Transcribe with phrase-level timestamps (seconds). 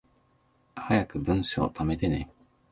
[0.73, 2.27] 早く文章溜めてね